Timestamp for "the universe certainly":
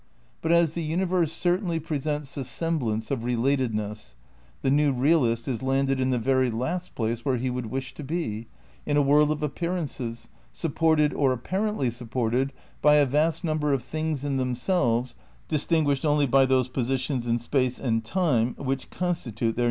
0.73-1.79